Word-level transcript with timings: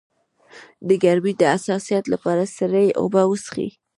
د 0.87 0.89
ګرمۍ 1.03 1.33
د 1.37 1.43
حساسیت 1.53 2.03
لپاره 2.13 2.43
سړې 2.57 2.85
اوبه 3.01 3.21
وڅښئ 3.27 3.69